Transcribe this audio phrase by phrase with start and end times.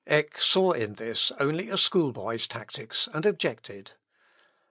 [0.07, 3.91] Eck saw in this only a school boy's tactics, and objected.